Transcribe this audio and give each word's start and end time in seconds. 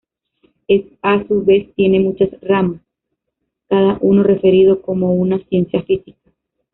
Es 0.67 0.85
a 1.03 1.23
su 1.27 1.43
vez 1.45 1.75
tiene 1.75 1.99
muchas 1.99 2.29
ramas, 2.41 2.81
cada 3.69 3.99
uno 4.01 4.23
referido 4.23 4.81
como 4.81 5.13
una 5.13 5.37
"ciencia 5.45 5.83
física". 5.83 6.31